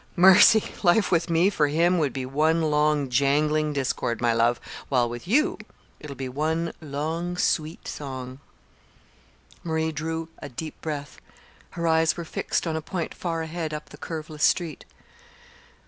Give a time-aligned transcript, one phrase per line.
[0.15, 0.63] Mercy!
[0.81, 5.27] Life with me for him would be one long jangling discord, my love, while with
[5.27, 5.59] you
[5.99, 8.39] it'll be one long sweet song!"
[9.63, 11.19] Marie drew a deep breath.
[11.77, 14.85] Her eyes were fixed on a point far ahead up the curveless street.